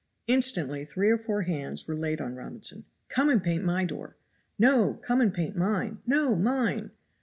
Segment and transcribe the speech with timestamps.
[0.25, 2.85] Instantly three or four hands were laid on Robinson.
[3.07, 4.15] "Come and paint my door."
[4.57, 6.89] "No, come and paint mine!" "No, mine!"